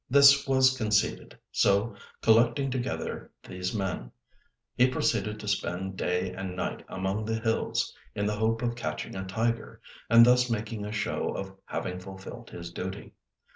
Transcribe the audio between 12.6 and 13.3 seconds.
duty.